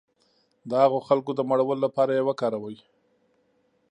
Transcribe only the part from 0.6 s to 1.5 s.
د هغو خلکو د